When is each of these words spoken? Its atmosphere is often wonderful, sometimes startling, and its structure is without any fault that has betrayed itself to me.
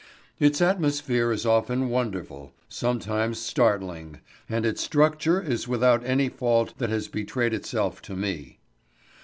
Its 0.39 0.63
atmosphere 0.63 1.31
is 1.31 1.45
often 1.45 1.87
wonderful, 1.87 2.55
sometimes 2.67 3.37
startling, 3.37 4.19
and 4.49 4.65
its 4.65 4.81
structure 4.81 5.39
is 5.39 5.67
without 5.67 6.03
any 6.03 6.27
fault 6.27 6.73
that 6.79 6.89
has 6.89 7.07
betrayed 7.07 7.53
itself 7.53 8.01
to 8.01 8.15
me. 8.15 8.57